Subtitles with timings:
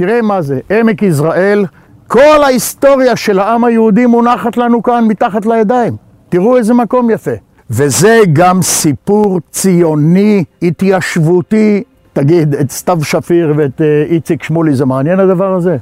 [0.00, 1.66] תראה מה זה, עמק יזרעאל,
[2.08, 5.96] כל ההיסטוריה של העם היהודי מונחת לנו כאן מתחת לידיים.
[6.28, 7.30] תראו איזה מקום יפה.
[7.70, 11.82] וזה גם סיפור ציוני, התיישבותי.
[12.12, 15.76] תגיד, את סתיו שפיר ואת אה, איציק שמולי, זה מעניין הדבר הזה?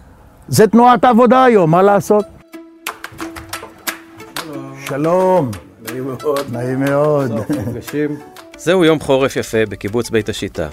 [0.48, 2.24] זה תנועת העבודה היום, מה לעשות?
[4.84, 5.50] שלום.
[5.90, 6.46] נעים מאוד.
[6.52, 7.32] נעים מאוד.
[8.56, 10.68] זהו יום חורף יפה בקיבוץ בית השיטה.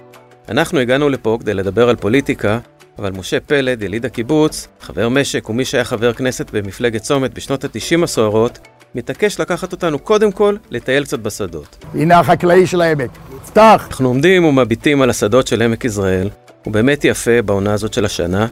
[0.49, 2.59] אנחנו הגענו לפה כדי לדבר על פוליטיקה,
[2.99, 8.03] אבל משה פלד, יליד הקיבוץ, חבר משק ומי שהיה חבר כנסת במפלגת צומת בשנות ה-90
[8.03, 8.59] הסוערות,
[8.95, 11.85] מתעקש לקחת אותנו קודם כל לטייל קצת בשדות.
[11.93, 13.09] הנה החקלאי של העמק.
[13.45, 13.85] פתח.
[13.89, 16.29] אנחנו עומדים ומביטים על השדות של עמק יזרעאל,
[16.63, 18.47] הוא באמת יפה בעונה הזאת של השנה,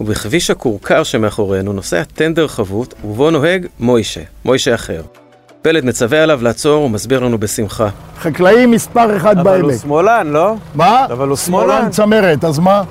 [0.00, 5.02] ובכביש הכורכר שמאחורינו נוסע טנדר חבוט, ובו נוהג מוישה, מוישה אחר.
[5.62, 7.88] פלד מצווה עליו לעצור ומסביר לנו בשמחה.
[8.18, 9.46] חקלאי מספר אחד בעמק.
[9.46, 10.54] אבל הוא שמאלן, לא?
[10.74, 11.04] מה?
[11.04, 11.90] אבל הוא שמאלן שמאלן.
[11.90, 12.82] צמרת, אז מה?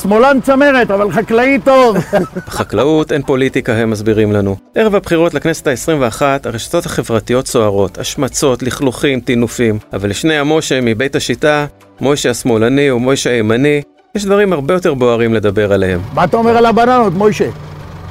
[0.00, 1.96] שמאלן צמרת, אבל חקלאי טוב.
[2.46, 4.56] בחקלאות אין פוליטיקה, הם מסבירים לנו.
[4.74, 9.78] ערב הבחירות לכנסת ה-21, הרשתות החברתיות סוערות, השמצות, לכלוכים, טינופים.
[9.92, 11.66] אבל לשני המשה מבית השיטה,
[12.00, 13.82] מוישה השמאלני ומוישה הימני,
[14.14, 16.00] יש דברים הרבה יותר בוערים לדבר עליהם.
[16.14, 17.48] מה אתה אומר על הבננות, מוישה?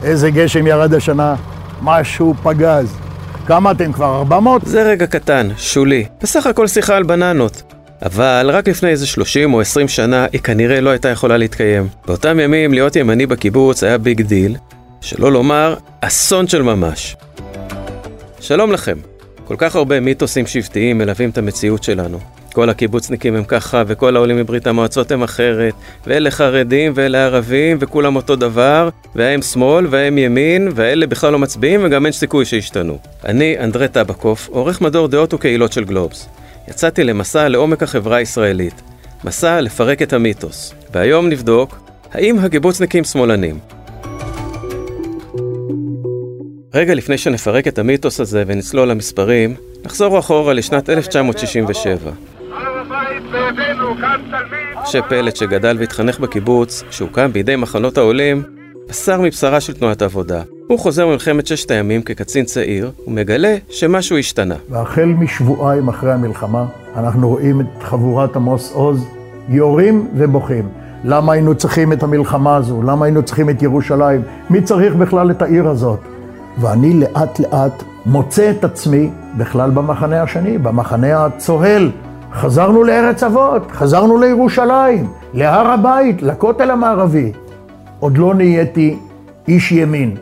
[0.04, 1.36] איזה גשם ירד השנה,
[1.82, 2.98] משהו פגז.
[3.48, 4.16] כמה אתם כבר?
[4.16, 4.62] 400?
[4.66, 6.06] זה רגע קטן, שולי.
[6.22, 7.74] בסך הכל שיחה על בננות.
[8.06, 11.88] אבל רק לפני איזה 30 או 20 שנה היא כנראה לא הייתה יכולה להתקיים.
[12.06, 14.56] באותם ימים להיות ימני בקיבוץ היה big deal,
[15.02, 17.16] שלא לומר אסון של ממש.
[18.40, 18.98] שלום לכם.
[19.46, 22.20] כל כך הרבה מיתוסים שבטיים מלווים את המציאות שלנו.
[22.54, 25.74] כל הקיבוצניקים הם ככה, וכל העולים מברית המועצות הם אחרת,
[26.08, 31.82] ואלה חרדים ואלה ערבים, וכולם אותו דבר, והם שמאל והם ימין, ואלה בכלל לא מצביעים,
[31.84, 32.98] וגם אין סיכוי שישתנו.
[33.26, 36.30] אני, אנדרי טבקוף, עורך מדור דעות וקהילות של גלובס.
[36.72, 38.82] יצאתי למסע לעומק החברה הישראלית.
[39.24, 40.74] מסע לפרק את המיתוס.
[40.94, 41.80] והיום נבדוק,
[42.12, 43.60] האם הקיבוצניקים שמאלנים?
[46.74, 49.56] רגע לפני שנפרק את המיתוס הזה ונצלול למספרים,
[49.86, 52.12] נחזור אחורה לשנת 1967.
[54.84, 58.44] משה פלט שגדל והתחנך בקיבוץ, שהוקם בידי מחנות העולים,
[58.90, 60.44] בשר מבשרה של תנועת העבודה.
[60.72, 64.56] הוא חוזר ממלחמת ששת הימים כקצין צעיר, ומגלה שמשהו השתנה.
[64.70, 66.66] והחל משבועיים אחרי המלחמה,
[66.96, 69.06] אנחנו רואים את חבורת עמוס עוז
[69.50, 70.70] יורים ובוכים.
[71.04, 72.82] למה היינו צריכים את המלחמה הזו?
[72.82, 74.22] למה היינו צריכים את ירושלים?
[74.50, 76.00] מי צריך בכלל את העיר הזאת?
[76.58, 81.92] ואני לאט לאט מוצא את עצמי בכלל במחנה השני, במחנה הצוהל.
[82.34, 87.32] חזרנו לארץ אבות, חזרנו לירושלים, להר הבית, לכותל המערבי.
[88.00, 88.98] עוד לא נהייתי
[89.48, 90.18] איש ימין.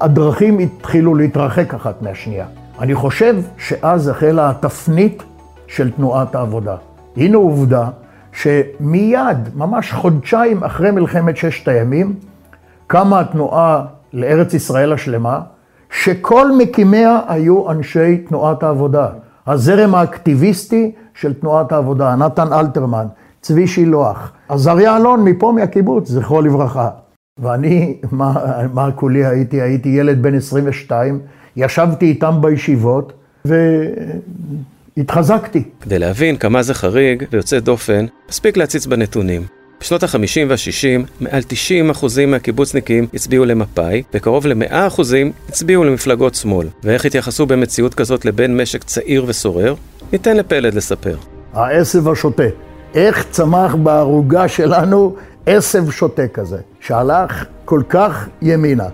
[0.00, 2.46] הדרכים התחילו להתרחק אחת מהשנייה.
[2.78, 5.22] אני חושב שאז החלה התפנית
[5.66, 6.76] של תנועת העבודה.
[7.16, 7.88] הנה עובדה
[8.32, 12.14] שמיד, ממש חודשיים אחרי מלחמת ששת הימים,
[12.86, 15.40] קמה התנועה לארץ ישראל השלמה,
[15.90, 19.08] שכל מקימיה היו אנשי תנועת העבודה.
[19.46, 23.06] הזרם האקטיביסטי של תנועת העבודה, נתן אלתרמן,
[23.40, 26.88] צבי שילוח, עזריה אלון מפה מהקיבוץ, זכרו לברכה.
[27.38, 28.34] ואני, מה,
[28.72, 29.60] מה כולי הייתי?
[29.60, 31.20] הייתי ילד בן 22,
[31.56, 33.12] ישבתי איתם בישיבות
[34.96, 35.62] והתחזקתי.
[35.80, 39.42] כדי להבין כמה זה חריג ויוצא דופן, מספיק להציץ בנתונים.
[39.80, 41.40] בשנות ה-50 וה-60, מעל
[42.02, 45.02] 90% מהקיבוצניקים הצביעו למפא"י, וקרוב ל-100%
[45.48, 46.68] הצביעו למפלגות שמאל.
[46.84, 49.74] ואיך התייחסו במציאות כזאת לבן משק צעיר וסורר?
[50.12, 51.16] ניתן לפלד לספר.
[51.52, 52.42] העשב השוטה.
[52.94, 58.88] איך צמח בערוגה שלנו עשב שוטה כזה, שהלך כל כך ימינה.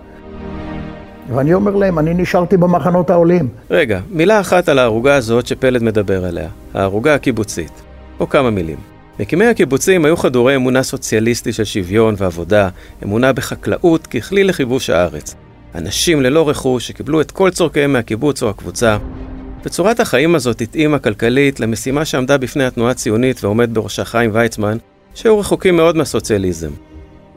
[1.35, 3.49] ואני אומר להם, אני נשארתי במחנות העולים.
[3.71, 7.83] רגע, מילה אחת על הערוגה הזאת שפלד מדבר עליה, הערוגה הקיבוצית.
[8.21, 8.77] או כמה מילים.
[9.21, 12.69] מקימי הקיבוצים היו חדורי אמונה סוציאליסטית של שוויון ועבודה,
[13.05, 15.35] אמונה בחקלאות ככלי לכיבוש הארץ.
[15.75, 18.99] אנשים ללא רכוש שקיבלו את כל צורכיהם מהקיבוץ או הקבוצה.
[19.65, 24.77] וצורת החיים הזאת התאימה כלכלית למשימה שעמדה בפני התנועה הציונית ועומד בראשה חיים ויצמן,
[25.15, 26.71] שהיו רחוקים מאוד מהסוציאליזם.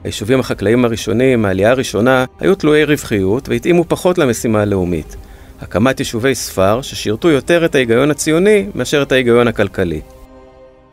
[0.03, 5.16] היישובים החקלאיים הראשונים, מהעלייה הראשונה, היו תלויי רווחיות והתאימו פחות למשימה הלאומית.
[5.61, 10.02] הקמת יישובי ספר ששירתו יותר את ההיגיון הציוני מאשר את ההיגיון הכלכלי.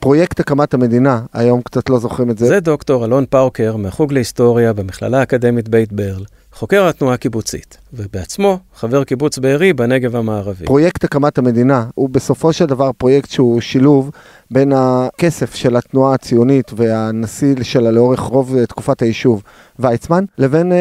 [0.00, 2.46] פרויקט הקמת המדינה, היום קצת לא זוכרים את זה.
[2.46, 6.24] זה דוקטור אלון פאוקר מהחוג להיסטוריה במכללה האקדמית בית ברל,
[6.54, 10.64] חוקר התנועה הקיבוצית, ובעצמו חבר קיבוץ בארי בנגב המערבי.
[10.64, 14.10] פרויקט הקמת המדינה הוא בסופו של דבר פרויקט שהוא שילוב
[14.50, 19.42] בין הכסף של התנועה הציונית והנשיא שלה לאורך רוב תקופת היישוב
[19.78, 20.74] ויצמן, לבין uh,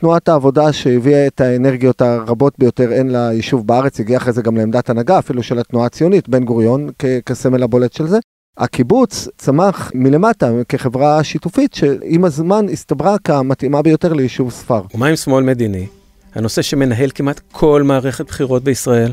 [0.00, 4.90] תנועת העבודה שהביאה את האנרגיות הרבות ביותר הן ליישוב בארץ, הגיע אחרי זה גם לעמדת
[4.90, 8.18] הנהגה אפילו של התנועה הציונית, בן גוריון כ- כסמל הבולט של זה.
[8.58, 14.82] הקיבוץ צמח מלמטה כחברה שיתופית שעם הזמן הסתברה כמתאימה ביותר ליישוב ספר.
[14.94, 15.86] ומה עם שמאל מדיני?
[16.34, 19.12] הנושא שמנהל כמעט כל מערכת בחירות בישראל?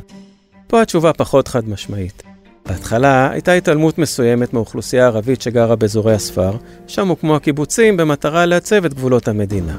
[0.67, 2.23] פה התשובה פחות חד משמעית.
[2.65, 6.57] בהתחלה הייתה התעלמות מסוימת מאוכלוסייה הערבית שגרה באזורי הספר,
[6.87, 9.77] שם הוקמו הקיבוצים במטרה לעצב את גבולות המדינה.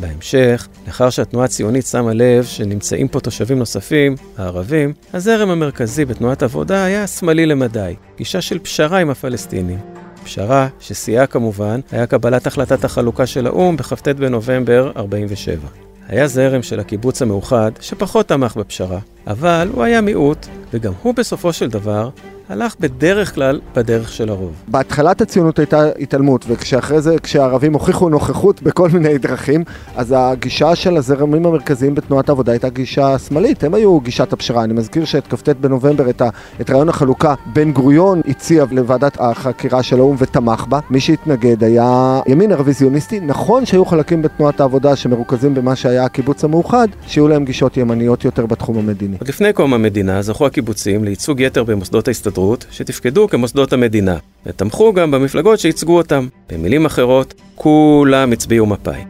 [0.00, 6.84] בהמשך, לאחר שהתנועה הציונית שמה לב שנמצאים פה תושבים נוספים, הערבים, הזרם המרכזי בתנועת עבודה
[6.84, 9.78] היה שמאלי למדי, גישה של פשרה עם הפלסטינים.
[10.24, 15.68] פשרה ששיאה כמובן היה קבלת החלטת החלוקה של האו"ם בכ"ט בנובמבר 47.
[16.08, 21.52] היה זרם של הקיבוץ המאוחד שפחות תמך בפשרה, אבל הוא היה מיעוט, וגם הוא בסופו
[21.52, 22.10] של דבר
[22.48, 24.52] הלך בדרך כלל בדרך של הרוב.
[24.68, 29.64] בהתחלת הציונות הייתה התעלמות, וכשאחרי זה, כשהערבים הוכיחו נוכחות בכל מיני דרכים,
[29.96, 34.64] אז הגישה של הזרמים המרכזיים בתנועת העבודה הייתה גישה שמאלית, הם היו גישת הפשרה.
[34.64, 36.28] אני מזכיר שאת כ"ט בנובמבר, את, ה,
[36.60, 40.80] את רעיון החלוקה, בן גוריון הציע לוועדת החקירה של האו"ם ותמך בה.
[40.90, 43.20] מי שהתנגד היה ימין הרוויזיוניסטי.
[43.20, 48.46] נכון שהיו חלקים בתנועת העבודה שמרוכזים במה שהיה הקיבוץ המאוחד, שיהיו להם גישות ימניות יותר
[48.46, 49.16] בתחום המדיני.
[49.20, 52.35] עוד לפני קום המדינה זכו הקיבוצים לייצוג יתר במוסדות ההסתדרות.
[52.36, 54.16] ההסתדרות שתפקדו כמוסדות המדינה,
[54.46, 56.26] ותמכו גם במפלגות שייצגו אותם.
[56.52, 59.04] במילים אחרות, כולם הצביעו מפא"י.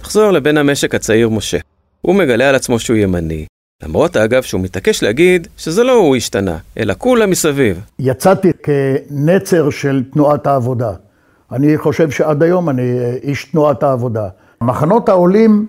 [0.00, 1.58] נחזור לבן המשק הצעיר משה.
[2.00, 3.46] הוא מגלה על עצמו שהוא ימני,
[3.82, 7.80] למרות אגב שהוא מתעקש להגיד שזה לא הוא השתנה, אלא כולם מסביב.
[7.98, 10.92] יצאתי כנצר של תנועת העבודה.
[11.52, 12.82] אני חושב שעד היום אני
[13.22, 14.28] איש תנועת העבודה.
[14.60, 15.66] מחנות העולים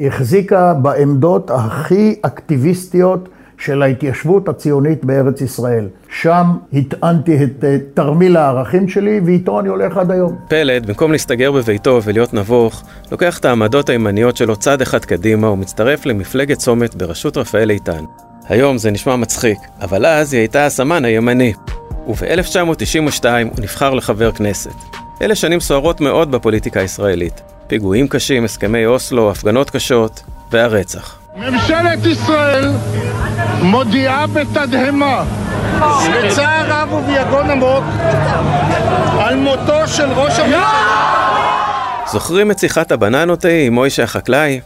[0.00, 5.88] החזיקה בעמדות הכי אקטיביסטיות של ההתיישבות הציונית בארץ ישראל.
[6.10, 7.64] שם הטענתי את
[7.94, 10.36] תרמיל הערכים שלי, ואיתו אני הולך עד היום.
[10.48, 16.06] פלד, במקום להסתגר בביתו ולהיות נבוך, לוקח את העמדות הימניות שלו צעד אחד קדימה ומצטרף
[16.06, 18.04] למפלגת צומת בראשות רפאל איתן.
[18.48, 21.52] היום זה נשמע מצחיק, אבל אז היא הייתה הסמן הימני.
[22.08, 24.74] וב-1992 הוא נבחר לחבר כנסת.
[25.22, 27.40] אלה שנים סוערות מאוד בפוליטיקה הישראלית.
[27.66, 30.22] פיגועים קשים, הסכמי אוסלו, הפגנות קשות,
[30.52, 31.18] והרצח.
[31.36, 32.72] ממשלת ישראל
[33.62, 35.24] מודיעה בתדהמה
[36.24, 37.84] בצער רב וביגון עמוק
[39.18, 40.72] על מותו של ראש הממשלה
[42.12, 44.60] זוכרים את שיחת הבננות ההיא עם מוישה החקלאי?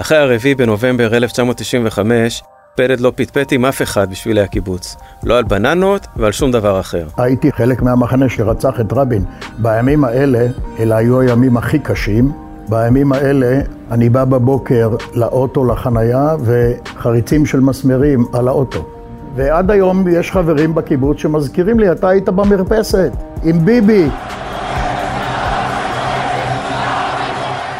[0.00, 2.42] אחרי הרביעי בנובמבר 1995
[2.74, 4.96] פלד לא פטפט עם אף אחד בשבילי הקיבוץ.
[5.24, 7.06] לא על בננות ועל שום דבר אחר.
[7.16, 9.24] הייתי חלק מהמחנה שרצח את רבין.
[9.58, 10.46] בימים האלה,
[10.78, 12.45] אלה היו הימים הכי קשים.
[12.68, 13.60] בימים האלה
[13.90, 18.84] אני בא בבוקר לאוטו, לחנייה, וחריצים של מסמרים על האוטו.
[19.34, 23.10] ועד היום יש חברים בקיבוץ שמזכירים לי, אתה היית במרפסת,
[23.42, 24.08] עם ביבי.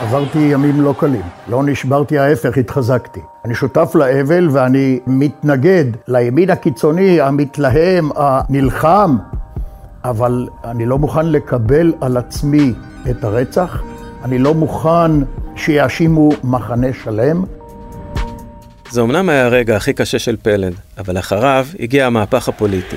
[0.02, 3.20] עברתי ימים לא קלים, לא נשברתי ההפך, התחזקתי.
[3.44, 9.16] אני שותף לאבל ואני מתנגד לימין הקיצוני, המתלהם, הנלחם,
[10.04, 12.72] אבל אני לא מוכן לקבל על עצמי
[13.10, 13.82] את הרצח,
[14.26, 15.10] אני לא מוכן
[15.56, 17.44] שיאשימו מחנה שלם.
[18.90, 22.96] זה אמנם היה הרגע הכי קשה של פלד, אבל אחריו הגיע המהפך הפוליטי.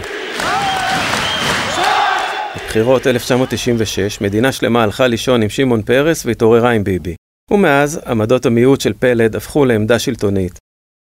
[2.55, 7.15] בבחירות 1996, מדינה שלמה הלכה לישון עם שמעון פרס והתעוררה עם ביבי.
[7.51, 10.59] ומאז, עמדות המיעוט של פלד הפכו לעמדה שלטונית.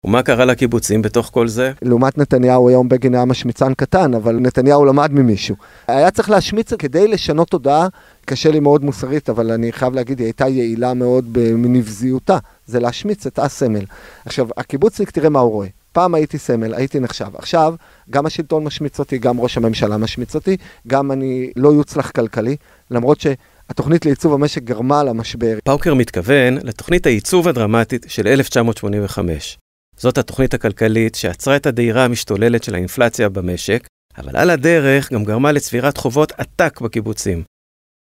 [0.06, 1.72] ומה קרה לקיבוצים בתוך כל זה?
[1.81, 5.56] לעומת נתניהו היום בגין היה משמיצן קטן, אבל נתניהו למד ממישהו.
[5.88, 7.88] היה צריך להשמיץ כדי לשנות תודעה,
[8.25, 13.26] קשה לי מאוד מוסרית, אבל אני חייב להגיד, היא הייתה יעילה מאוד בנבזיותה, זה להשמיץ
[13.26, 13.85] את הסמל.
[14.26, 15.68] עכשיו, הקיבוצניק, תראה מה הוא רואה.
[15.92, 17.30] פעם הייתי סמל, הייתי נחשב.
[17.33, 17.76] עכשיו,
[18.09, 20.57] גם השלטון משמיץ אותי, גם ראש הממשלה משמיץ אותי,
[20.88, 22.56] גם אני לא יוצלח כלכלי,
[22.92, 23.28] למרות ש...
[23.69, 25.57] התוכנית לייצוב המשק גרמה למשבר.
[25.64, 29.57] פאוקר מתכוון לתוכנית הייצוב הדרמטית של 1985.
[29.97, 33.87] זאת התוכנית הכלכלית שעצרה את הדהירה המשתוללת של האינפלציה במשק,
[34.18, 37.44] אבל על הדרך גם גרמה לצבירת חובות עתק בקיבוצים.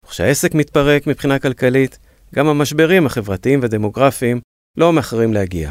[0.04, 1.98] וכשהעסק מתפרק מבחינה כלכלית,
[2.34, 4.40] גם המשברים החברתיים ודמוגרפיים
[4.76, 5.70] לא מאחרים להגיע.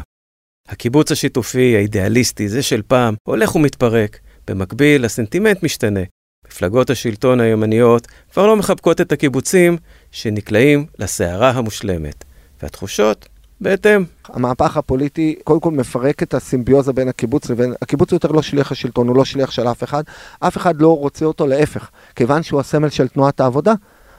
[0.68, 4.18] הקיבוץ השיתופי, האידיאליסטי, זה של פעם, הולך ומתפרק.
[4.48, 6.00] במקביל, הסנטימנט משתנה.
[6.46, 9.76] מפלגות השלטון הימניות כבר לא מחבקות את הקיבוצים
[10.10, 12.24] שנקלעים לסערה המושלמת.
[12.62, 13.28] והתחושות
[13.60, 14.04] בהתאם.
[14.28, 19.08] המהפך הפוליטי קודם כל מפרק את הסימביוזה בין הקיבוץ לבין, הקיבוץ יותר לא שליח השלטון,
[19.08, 20.02] הוא לא שליח של אף אחד,
[20.40, 21.90] אף אחד לא רוצה אותו, להפך.
[22.16, 23.74] כיוון שהוא הסמל של תנועת העבודה,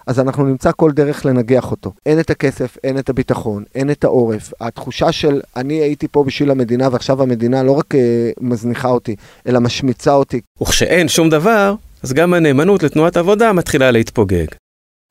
[0.08, 1.94] אז אנחנו נמצא כל דרך לנגח אותו.
[2.06, 4.54] אין את הכסף, אין את הביטחון, אין את העורף.
[4.62, 7.98] התחושה של אני הייתי פה בשביל המדינה ועכשיו המדינה לא רק uh,
[8.42, 9.16] מזניחה אותי,
[9.48, 10.42] אלא משמיצה אותי.
[10.62, 14.48] וכשאין שום דבר, אז גם הנאמנות לתנועת עבודה מתחילה להתפוגג.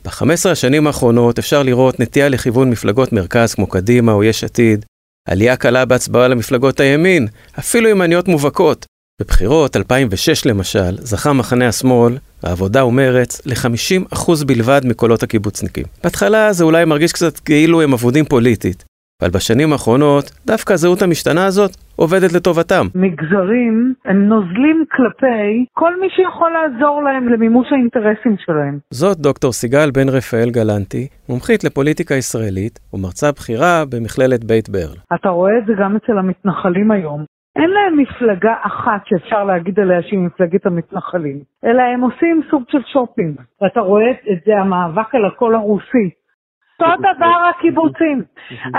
[0.04, 4.84] ב-15 השנים האחרונות אפשר לראות נטייה לכיוון מפלגות מרכז כמו קדימה או יש עתיד,
[5.28, 7.28] עלייה קלה בהצבעה למפלגות הימין,
[7.58, 8.86] אפילו ימניות מובהקות,
[9.20, 15.84] בבחירות 2006 למשל, זכה מחנה השמאל, העבודה ומרץ, ל-50% בלבד מקולות הקיבוצניקים.
[16.04, 18.84] בהתחלה זה אולי מרגיש קצת כאילו הם אבודים פוליטית,
[19.22, 22.86] אבל בשנים האחרונות, דווקא הזהות המשתנה הזאת עובדת לטובתם.
[22.94, 28.78] מגזרים הם נוזלים כלפי כל מי שיכול לעזור להם למימוש האינטרסים שלהם.
[28.90, 34.98] זאת דוקטור סיגל בן רפאל גלנטי, מומחית לפוליטיקה ישראלית ומרצה בכירה במכללת בית ברל.
[35.14, 37.24] אתה רואה את זה גם אצל המתנחלים היום.
[37.56, 42.82] אין להם מפלגה אחת שאפשר להגיד עליה שהיא מפלגת המתנחלים, אלא הם עושים סוג של
[42.92, 43.40] שופינג.
[43.62, 46.10] ואתה רואה את זה, המאבק על הקול הרוסי.
[46.80, 48.22] אותו דבר הקיבוצים.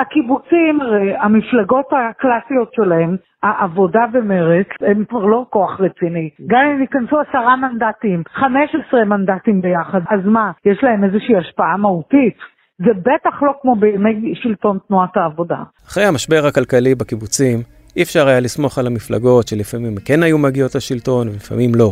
[0.02, 0.80] הקיבוצים,
[1.22, 6.30] המפלגות הקלאסיות שלהם, העבודה ומרץ, הם כבר לא כוח רציני.
[6.48, 12.38] גם אם ייכנסו עשרה מנדטים, 15 מנדטים ביחד, אז מה, יש להם איזושהי השפעה מהותית?
[12.78, 15.58] זה בטח לא כמו בימי שלטון תנועת העבודה.
[15.88, 17.58] אחרי המשבר הכלכלי בקיבוצים,
[17.96, 21.92] אי אפשר היה לסמוך על המפלגות שלפעמים כן היו מגיעות לשלטון ולפעמים לא.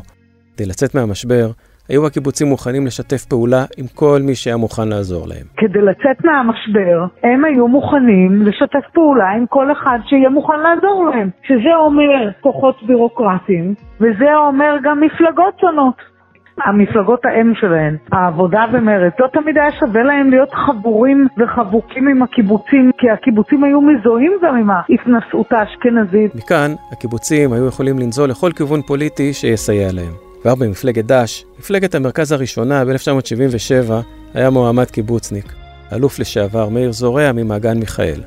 [0.55, 1.47] כדי לצאת מהמשבר,
[1.89, 5.45] היו הקיבוצים מוכנים לשתף פעולה עם כל מי שהיה מוכן לעזור להם.
[5.57, 11.29] כדי לצאת מהמשבר, הם היו מוכנים לשתף פעולה עם כל אחד שיהיה מוכן לעזור להם.
[11.47, 16.17] שזה אומר כוחות בירוקרטיים, וזה אומר גם מפלגות שונות.
[16.65, 22.91] המפלגות האם שלהן, העבודה ומרצ, לא תמיד היה שווה להם להיות חבורים וחבוקים עם הקיבוצים,
[22.97, 26.35] כי הקיבוצים היו מזוהים גם עם ההתנשאות האשכנזית.
[26.35, 30.26] מכאן, הקיבוצים היו יכולים לנזול לכל כיוון פוליטי שיסייע להם.
[30.47, 33.91] כבר במפלגת ד"ש, מפלגת המרכז הראשונה ב-1977,
[34.33, 35.53] היה מועמד קיבוצניק,
[35.93, 38.21] אלוף לשעבר מאיר זורע ממעגן מיכאל.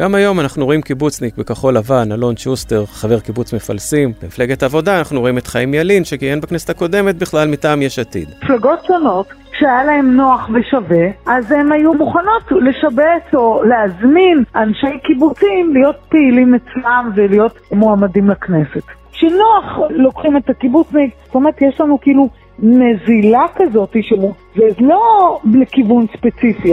[0.00, 4.12] גם היום אנחנו רואים קיבוצניק בכחול לבן, אלון שוסטר, חבר קיבוץ מפלסים.
[4.22, 8.28] במפלגת עבודה אנחנו רואים את חיים ילין, שכיהן בכנסת הקודמת בכלל מטעם יש עתיד.
[8.42, 15.70] מפלגות שונות, כשהיה להם נוח ושווה, אז הן היו מוכנות לשבץ או להזמין אנשי קיבוצים
[15.74, 18.97] להיות פעילים אצלם ולהיות מועמדים לכנסת.
[19.18, 23.96] כשנוח לוקחים את הקיבוצניק, זאת אומרת יש לנו כאילו נזילה כזאת,
[24.56, 26.72] זה לא לכיוון ספציפי.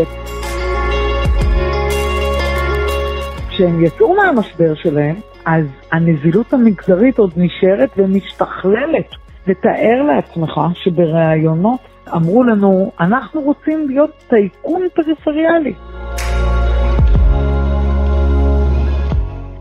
[3.49, 9.09] כשהם יצאו מהמשבר שלהם, אז הנזילות המגזרית עוד נשארת ומשתכללת.
[9.47, 11.79] ותאר לעצמך שבראיונות
[12.15, 15.73] אמרו לנו, אנחנו רוצים להיות טייקון פריפריאלי.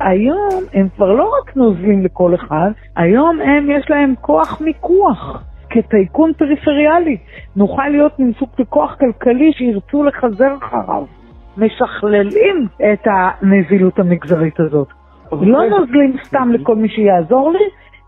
[0.04, 5.44] היום הם כבר לא רק נוזלים לכל אחד, היום הם יש להם כוח מיקוח.
[5.70, 7.16] כטייקון פריפריאלי.
[7.56, 11.04] נוכל להיות מין סוג של כוח כלכלי שירצו לחזר אחריו.
[11.56, 14.88] משכללים את הנזילות המגזרית הזאת.
[15.32, 17.64] לא נוזלים סתם לכל מי שיעזור לי,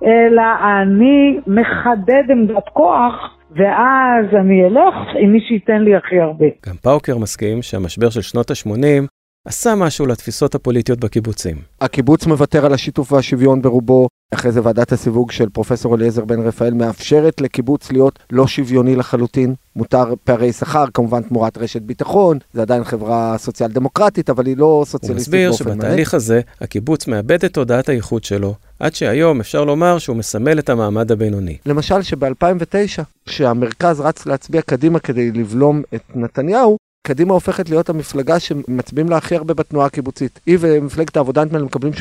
[0.06, 0.42] אלא
[0.82, 6.46] אני מחדד עמדת כוח, ואז אני אלך עם מי שייתן לי הכי הרבה.
[6.66, 9.15] גם פאוקר מסכים שהמשבר של שנות ה-80
[9.46, 11.56] עשה משהו לתפיסות הפוליטיות בקיבוצים.
[11.80, 16.74] הקיבוץ מוותר על השיתוף והשוויון ברובו, אחרי זה ועדת הסיווג של פרופסור אליעזר בן רפאל
[16.74, 19.54] מאפשרת לקיבוץ להיות לא שוויוני לחלוטין.
[19.76, 24.84] מותר פערי שכר, כמובן תמורת רשת ביטחון, זה עדיין חברה סוציאל דמוקרטית, אבל היא לא
[24.86, 25.72] סוציאליסטית באופן מלא.
[25.72, 30.16] הוא מסביר שבתהליך הזה, הקיבוץ מאבד את תודעת הייחוד שלו, עד שהיום אפשר לומר שהוא
[30.16, 31.56] מסמל את המעמד הבינוני.
[31.66, 36.76] למשל שב-2009, כשהמרכז רץ להצביע קדימה כדי לבלום את נתניהו,
[37.06, 40.40] קדימה הופכת להיות המפלגה שמצביעים לה הכי הרבה בתנועה הקיבוצית.
[40.46, 41.92] היא ומפלגת העבודה נדמה לי מקבלים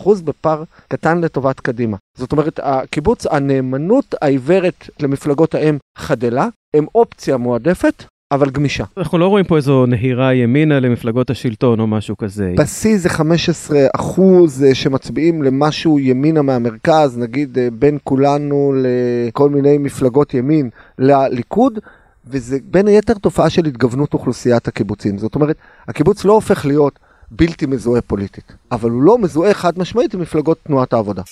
[0.00, 1.96] 33% בפער קטן לטובת קדימה.
[2.18, 8.84] זאת אומרת, הקיבוץ, הנאמנות העיוורת למפלגות האם חדלה, הם אופציה מועדפת, אבל גמישה.
[8.96, 12.52] אנחנו לא רואים פה איזו נהירה ימינה למפלגות השלטון או משהו כזה.
[12.58, 19.78] בשיא זה 15 אחוז אה, שמצביעים למשהו ימינה מהמרכז, נגיד אה, בין כולנו לכל מיני
[19.78, 21.78] מפלגות ימין לליכוד.
[22.26, 25.18] וזה בין היתר תופעה של התגוונות אוכלוסיית הקיבוצים.
[25.18, 25.56] זאת אומרת,
[25.88, 26.98] הקיבוץ לא הופך להיות
[27.30, 31.22] בלתי מזוהה פוליטית, אבל הוא לא מזוהה חד משמעית עם מפלגות תנועת העבודה.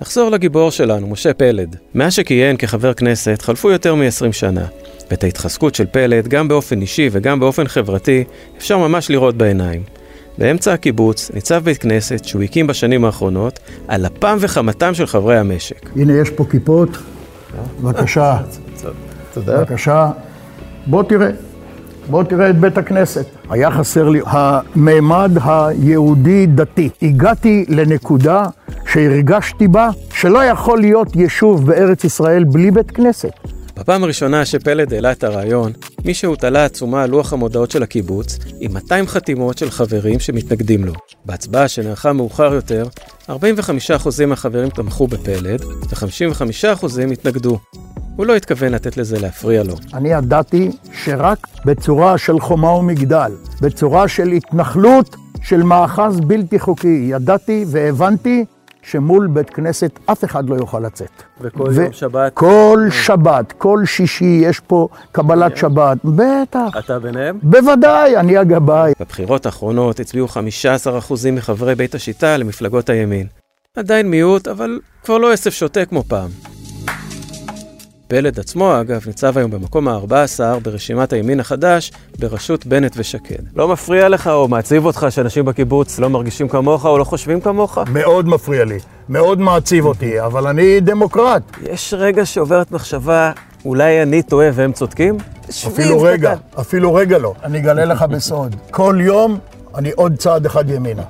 [0.00, 1.76] נחזור לגיבור שלנו, משה פלד.
[1.94, 4.66] מאז שכיהן כחבר כנסת חלפו יותר מ-20 שנה,
[5.10, 8.24] ואת ההתחזקות של פלד, גם באופן אישי וגם באופן חברתי,
[8.58, 9.82] אפשר ממש לראות בעיניים.
[10.38, 15.90] באמצע הקיבוץ ניצב בית כנסת שהוא הקים בשנים האחרונות על אפם וחמתם של חברי המשק.
[15.96, 16.88] הנה יש פה כיפות,
[17.82, 18.36] בבקשה.
[19.34, 19.58] תודה.
[19.58, 20.10] בבקשה.
[20.86, 21.30] בוא תראה.
[22.10, 23.26] בוא תראה את בית הכנסת.
[23.50, 26.88] היה חסר לי המימד היהודי-דתי.
[27.02, 28.44] הגעתי לנקודה
[28.92, 33.30] שהרגשתי בה שלא יכול להיות יישוב בארץ ישראל בלי בית כנסת.
[33.76, 35.72] בפעם הראשונה שפלד העלה את הרעיון,
[36.06, 40.92] מישהו תלה עצומה על לוח המודעות של הקיבוץ עם 200 חתימות של חברים שמתנגדים לו.
[41.24, 42.86] בהצבעה שנערכה מאוחר יותר,
[43.30, 43.32] 45%
[44.26, 47.58] מהחברים תמכו בפלד ו-55% התנגדו.
[48.16, 49.74] הוא לא התכוון לתת לזה להפריע לו.
[49.94, 50.70] אני ידעתי
[51.04, 57.06] שרק בצורה של חומה ומגדל, בצורה של התנחלות של מאחז בלתי חוקי.
[57.10, 58.44] ידעתי והבנתי
[58.90, 61.22] שמול בית כנסת אף אחד לא יוכל לצאת.
[61.40, 62.32] וכל יום שבת?
[62.34, 65.98] כל שבת, כל שישי יש פה קבלת שבת.
[66.04, 66.78] בטח.
[66.78, 67.38] אתה ביניהם?
[67.42, 68.92] בוודאי, אני הגבאי.
[69.00, 70.30] בבחירות האחרונות הצביעו 15%
[71.32, 73.26] מחברי בית השיטה למפלגות הימין.
[73.76, 76.30] עדיין מיעוט, אבל כבר לא עשב שוטה כמו פעם.
[78.08, 83.42] פלד עצמו, אגב, ניצב היום במקום ה-14 ברשימת הימין החדש, בראשות בנט ושקד.
[83.56, 87.78] לא מפריע לך או מעציב אותך שאנשים בקיבוץ לא מרגישים כמוך או לא חושבים כמוך?
[87.92, 91.42] מאוד מפריע לי, מאוד מעציב אותי, אבל אני דמוקרט.
[91.62, 93.32] יש רגע שעוברת מחשבה,
[93.64, 95.16] אולי אני טועה והם צודקים?
[95.50, 97.34] אפילו רגע, אפילו רגע לא.
[97.44, 98.56] אני אגלה לך בסוד.
[98.70, 99.38] כל יום
[99.74, 101.02] אני עוד צעד אחד ימינה.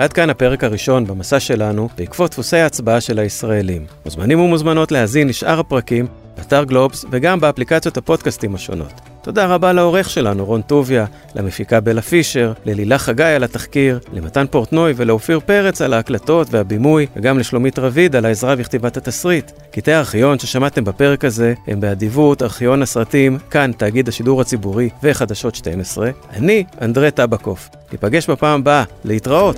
[0.00, 3.86] עד כאן הפרק הראשון במסע שלנו בעקבות דפוסי ההצבעה של הישראלים.
[4.04, 6.06] מוזמנים ומוזמנות להאזין לשאר הפרקים
[6.40, 8.92] באתר גלובס וגם באפליקציות הפודקאסטים השונות.
[9.22, 11.04] תודה רבה לעורך שלנו רון טוביה,
[11.34, 17.38] למפיקה בלה פישר, ללילה חגי על התחקיר, למתן פורטנוי ולאופיר פרץ על ההקלטות והבימוי, וגם
[17.38, 19.50] לשלומית רביד על העזרה בכתיבת התסריט.
[19.70, 26.10] קטעי הארכיון ששמעתם בפרק הזה הם באדיבות ארכיון הסרטים, כאן תאגיד השידור הציבורי וחדשות 12.
[26.32, 27.68] אני אנדרי טבקוף.
[27.92, 29.56] ניפגש בפעם הבאה, להתראות.